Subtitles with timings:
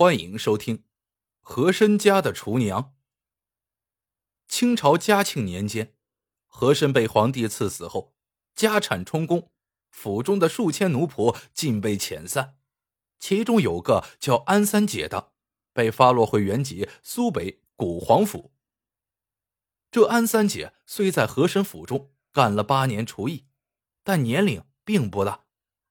[0.00, 0.78] 欢迎收听
[1.40, 2.80] 《和珅家的厨娘》。
[4.46, 5.96] 清朝嘉庆年间，
[6.46, 8.14] 和珅被皇帝赐死后，
[8.54, 9.50] 家产充公，
[9.90, 12.58] 府中的数千奴仆尽被遣散，
[13.18, 15.32] 其中有个叫安三姐的，
[15.72, 18.52] 被发落回原籍苏北古皇府。
[19.90, 23.48] 这安三姐虽在和珅府中干了八年厨艺，
[24.04, 25.46] 但年龄并不大，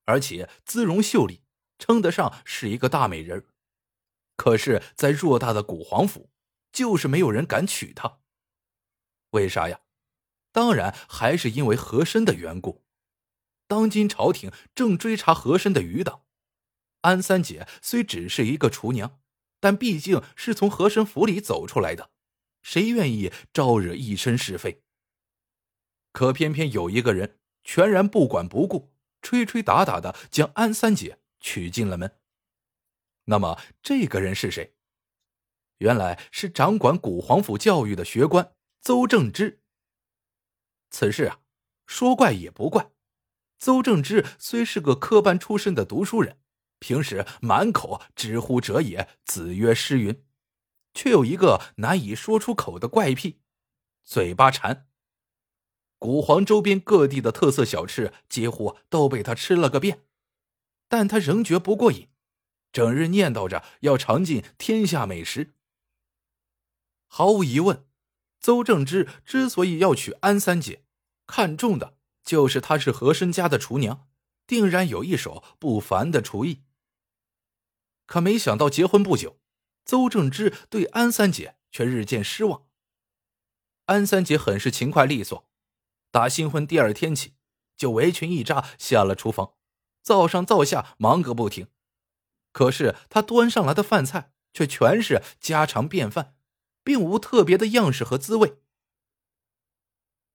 [0.05, 1.41] 而且姿容秀丽，
[1.77, 3.45] 称得上是一个大美人儿
[4.47, 6.29] 可是，在偌大的古皇府，
[6.71, 8.19] 就是没有人敢娶她。
[9.31, 9.81] 为啥呀？
[10.53, 12.85] 当然还是因为和珅的缘故。
[13.67, 16.21] 当今朝廷正追查和珅的余党，
[17.01, 19.19] 安三姐虽只是一个厨娘，
[19.59, 22.11] 但毕竟是从和珅府里走出来的，
[22.61, 24.81] 谁愿意招惹一身是非？
[26.13, 32.17] 可偏偏有一个人全然不管不顾，吹吹打打的将安三姐娶进了门。
[33.29, 34.73] 那么这个人是谁？
[35.79, 39.61] 原来是掌管古皇府教育的学官邹正之。
[40.89, 41.41] 此事啊，
[41.85, 42.91] 说怪也不怪。
[43.59, 46.39] 邹正之虽是个科班出身的读书人，
[46.79, 50.23] 平时满口“知乎者也”“子曰诗云”，
[50.93, 53.41] 却有一个难以说出口的怪癖——
[54.05, 54.87] 嘴巴馋。
[55.99, 60.05] 古皇周边各地的特色小吃几乎都被他吃了个遍，
[60.87, 62.09] 但他仍觉不过瘾。
[62.77, 65.55] 整日念叨着要尝尽天下美食。
[67.07, 67.87] 毫无疑问，
[68.39, 70.83] 邹正之之所以要娶安三姐，
[71.25, 74.07] 看中的就是她是和珅家的厨娘，
[74.45, 76.61] 定然有一手不凡的厨艺。
[78.05, 79.39] 可没想到结婚不久，
[79.83, 82.67] 邹正之对安三姐却日渐失望。
[83.85, 85.49] 安三姐很是勤快利索，
[86.11, 87.33] 打新婚第二天起，
[87.75, 89.53] 就围裙一扎下了厨房，
[90.03, 91.69] 灶上灶下忙个不停。
[92.57, 96.35] 可是他端上来的饭菜却全是家常便饭，
[96.83, 98.57] 并无特别的样式和滋味。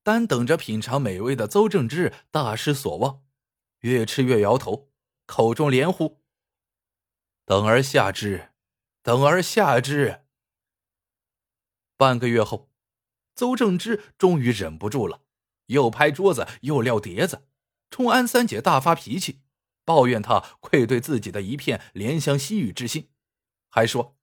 [0.04, 3.24] 单等着品尝美味的邹正之大失所望，
[3.80, 4.92] 越吃越摇头，
[5.26, 6.22] 口中连呼
[7.44, 8.52] ：“等而下之，
[9.02, 10.22] 等而下之。”
[11.98, 12.70] 半个月后，
[13.34, 15.22] 邹正之终于忍不住了，
[15.66, 17.48] 又拍桌子又撂碟子，
[17.90, 19.40] 冲安三姐大发脾气。
[19.84, 23.10] 抱怨他愧对自己的一片怜香惜玉之心，
[23.68, 24.16] 还说：“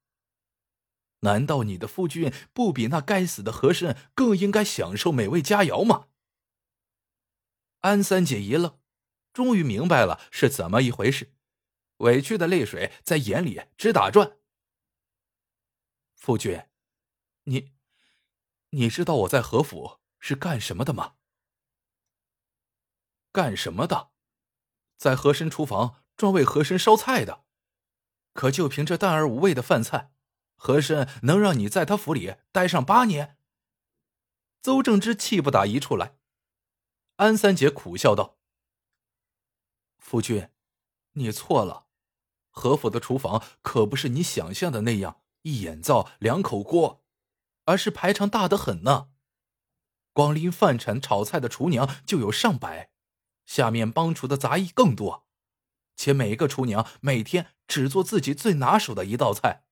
[1.22, 6.08] 难道你的夫君不比那该死的和珅更应该享受美味佳肴吗？”
[7.82, 8.80] 安三姐一愣，
[9.34, 11.34] 终于明白了是怎么一回事，
[11.98, 14.38] 委屈的泪水在眼里直打转。
[16.16, 16.62] 夫君，
[17.44, 17.74] 你，
[18.72, 21.16] 你知道我在何府是干什么的吗？
[23.32, 24.12] 干什么的？
[25.00, 27.46] 在和珅厨房专为和珅烧菜的，
[28.34, 30.12] 可就凭这淡而无味的饭菜，
[30.58, 33.38] 和珅能让你在他府里待上八年？
[34.62, 36.18] 邹正之气不打一处来。
[37.16, 38.38] 安三姐苦笑道
[39.98, 40.50] ：“夫君，
[41.14, 41.86] 你错了，
[42.50, 47.06] 和府的厨房可不是你想象的那样一眼灶两口锅，
[47.64, 49.12] 而是排场大得很呢。
[50.12, 52.92] 光拎饭铲炒菜的厨娘就有上百。”
[53.50, 55.28] 下面帮厨的杂役更多，
[55.96, 59.66] 且每个厨娘每天只做自己最拿手的一道菜。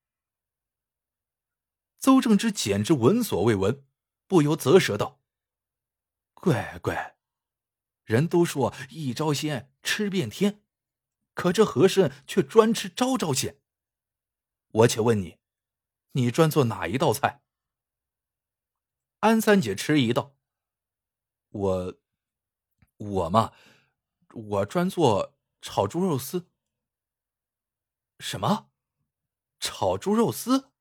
[1.96, 3.86] 邹正之简直闻所未闻，
[4.26, 5.20] 不由啧舌道
[6.34, 7.18] ：“乖乖，
[8.04, 10.64] 人都说一招鲜吃遍天，
[11.34, 13.60] 可这和珅却专吃招招鲜。
[14.72, 15.38] 我且问你，
[16.12, 17.42] 你专做哪一道菜？”
[19.20, 20.34] 安三姐迟疑道
[21.50, 21.98] ：“我。”
[22.98, 23.52] 我嘛，
[24.34, 26.50] 我专做炒猪肉丝。
[28.18, 28.70] 什么？
[29.60, 30.72] 炒猪肉丝？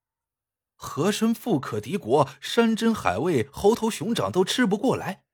[0.75, 5.25] 和珅富可敌国，山珍海味、猴头熊掌都吃不过来，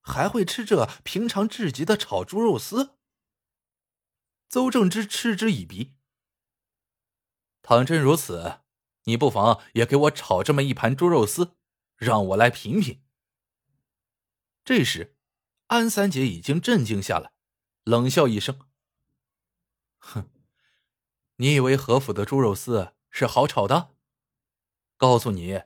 [0.00, 2.96] 还会吃这平常至极的炒猪肉丝？
[4.48, 5.96] 邹正之嗤之以鼻。
[7.62, 8.60] 倘真如此，
[9.04, 11.56] 你不妨也给我炒这么一盘猪肉丝，
[11.96, 13.04] 让我来品品。
[14.64, 15.15] 这时。
[15.68, 17.32] 安三姐已经镇静下来，
[17.82, 18.60] 冷笑一声
[19.98, 20.30] ：“哼，
[21.36, 23.96] 你以为何府的猪肉丝是好炒的？
[24.96, 25.64] 告诉你，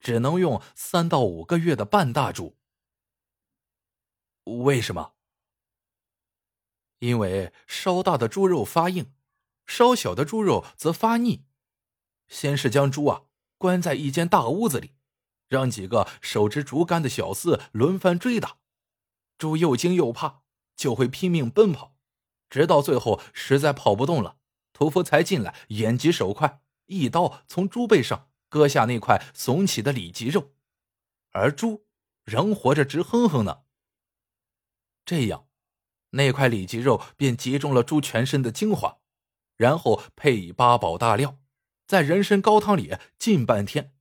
[0.00, 2.56] 只能用三到五个月的半大煮。
[4.44, 5.14] 为什么？
[7.00, 9.12] 因为稍大的猪肉发硬，
[9.66, 11.44] 稍小的猪肉则发腻。
[12.26, 13.24] 先是将猪啊
[13.58, 14.94] 关在一间大屋子里，
[15.48, 18.56] 让几个手持竹竿的小厮轮番追打。”
[19.42, 20.42] 猪又惊又怕，
[20.76, 21.96] 就会拼命奔跑，
[22.48, 24.36] 直到最后实在跑不动了，
[24.72, 30.52] 屠夫才进来，眼疾手快，一刀从猪背上割下那块耸起的里脊肉，
[31.32, 31.86] 而猪
[32.22, 33.62] 仍活着，直哼哼呢。
[35.04, 35.48] 这样，
[36.10, 38.98] 那块里脊肉便集中了猪全身的精华，
[39.56, 41.40] 然后配以八宝大料，
[41.88, 43.92] 在人参高汤里浸半天，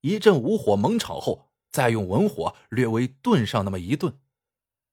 [0.00, 4.18] 一阵武火猛炒后，再用文火略微炖上那么一顿，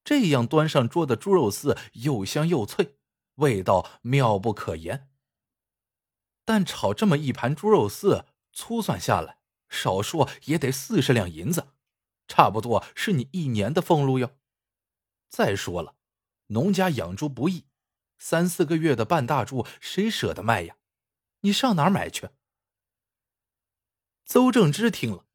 [0.08, 2.96] 这样端上桌的猪肉丝又香又脆，
[3.36, 5.10] 味道妙不可言。
[6.46, 8.24] 但炒这么一盘猪肉丝，
[8.54, 11.74] 粗算下来，少说也得四十两银子，
[12.26, 14.38] 差不多是你一年的俸禄哟。
[15.28, 15.96] 再说了，
[16.46, 17.66] 农家养猪不易，
[18.18, 20.78] 三四个月的半大猪谁舍得卖呀？
[21.42, 22.30] 你上哪儿买去？
[24.24, 25.26] 邹正之听了，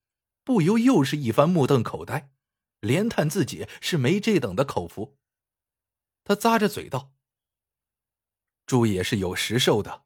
[0.43, 2.33] 不由又是一番目瞪口呆，
[2.83, 5.17] 连叹自己是没这等的口福。
[6.25, 7.13] 他咂着嘴道
[8.67, 10.05] ：“猪也是有食寿的。”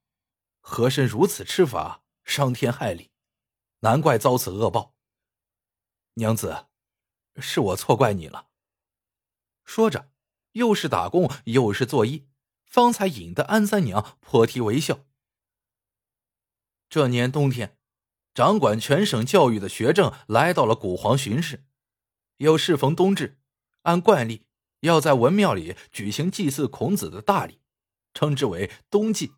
[0.61, 3.13] 和珅如此吃法，伤天害理，
[3.81, 4.97] 难怪遭此恶报。
[6.15, 6.67] 娘子，
[7.37, 8.49] 是我错怪你了。
[9.65, 10.11] 说着，
[10.53, 12.27] 又是打工又是作揖，
[12.65, 15.05] 方才引得安三娘破涕为笑。
[16.89, 17.79] 这年冬天，
[18.35, 21.65] 掌管全省教育的学政来到了古皇巡视，
[22.39, 23.39] 又适逢冬至，
[23.83, 24.47] 按惯例
[24.81, 27.61] 要在文庙里举行祭祀孔子的大礼，
[28.13, 29.33] 称之为冬祭。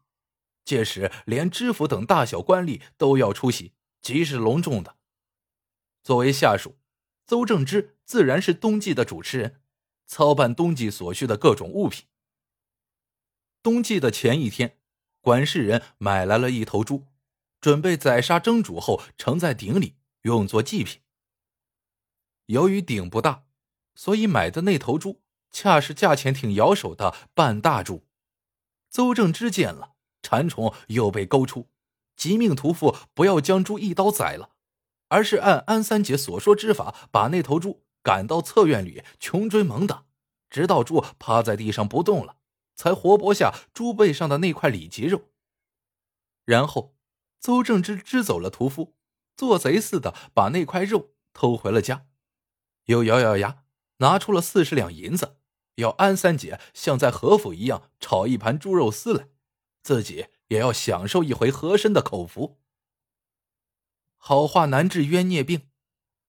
[0.64, 3.72] 届时，连知府等大小官吏都要出席，
[4.02, 4.96] 极是隆重的。
[6.02, 6.76] 作为下属，
[7.26, 9.62] 邹正之自然是冬季的主持人，
[10.06, 12.06] 操办冬季所需的各种物品。
[13.62, 14.78] 冬季的前一天，
[15.20, 17.06] 管事人买来了一头猪，
[17.60, 21.00] 准备宰杀蒸煮后盛在鼎里，用作祭品。
[22.48, 23.44] 由于鼎不大，
[23.94, 28.04] 所以买的那头猪恰是价钱挺摇手的半大猪。
[28.90, 29.94] 邹正之见了。
[30.20, 31.70] 馋虫又被勾出，
[32.16, 34.50] 急命屠夫不要将猪一刀宰了，
[35.08, 40.06] 而是按安三姐所说之法，把那头猪赶到侧院里穷追猛打，
[40.50, 42.36] 直到猪趴在地上不动了，
[42.74, 45.30] 才活剥下猪背上的那块里脊肉。
[46.44, 46.96] 然后，
[47.40, 48.96] 邹正之支走了屠夫，
[49.36, 52.07] 做贼似的把那块肉偷回了家，
[52.88, 53.64] 又咬咬牙
[53.99, 55.37] 拿出了四十两银子，
[55.76, 59.29] 要安三姐像在何府一样炒一盘猪肉丝来。
[59.82, 62.61] 自己也要享受一回和珅的口福。
[64.17, 65.69] 好话难治冤孽病，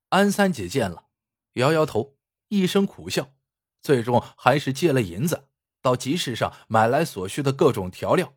[0.10, 1.06] 安三姐见了，
[1.54, 2.18] 摇摇头，
[2.50, 3.34] 一声苦笑，
[3.82, 5.48] 最终还是借了银子，
[5.82, 8.36] 到集市上买来所需的各种调料，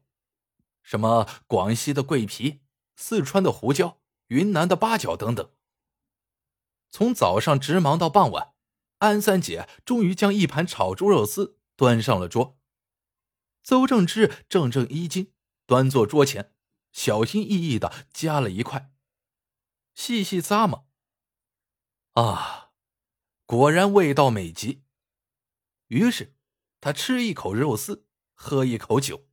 [0.82, 2.60] 什么广西的桂皮、
[2.94, 3.98] 四川的胡椒、
[4.28, 5.50] 云南的八角等等。
[6.92, 8.52] 从早上直忙到傍晚，
[8.98, 12.60] 安三姐终于将一盘炒猪肉丝端上了桌。
[13.62, 15.32] 邹正之正正衣襟，
[15.64, 16.52] 端坐桌前，
[16.92, 18.92] 小心翼翼的夹了一块，
[19.94, 20.86] 细细咂摸。
[22.12, 22.72] 啊，
[23.46, 24.84] 果然味道美极。
[25.86, 26.36] 于是，
[26.78, 29.26] 他吃一口肉丝，喝一口酒，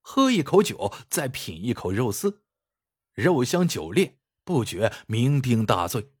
[0.00, 2.44] 喝一口酒，再品一口肉丝，
[3.14, 6.12] 肉香酒烈，不觉酩酊大醉。